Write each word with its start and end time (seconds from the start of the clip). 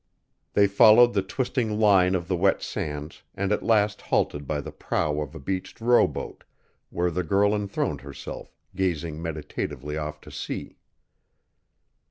They 0.53 0.65
followed 0.65 1.13
the 1.13 1.21
twisting 1.21 1.79
line 1.79 2.15
of 2.15 2.27
the 2.27 2.35
wet 2.35 2.63
sands 2.63 3.21
and 3.35 3.51
at 3.51 3.61
last 3.61 4.01
halted 4.01 4.47
by 4.47 4.59
the 4.59 4.71
prow 4.71 5.19
of 5.21 5.35
a 5.35 5.39
beached 5.39 5.79
row 5.79 6.07
boat, 6.07 6.43
where 6.89 7.11
the 7.11 7.21
girl 7.21 7.53
enthroned 7.53 8.01
herself, 8.01 8.57
gazing 8.75 9.21
meditatively 9.21 9.97
off 9.97 10.19
to 10.21 10.31
sea. 10.31 10.79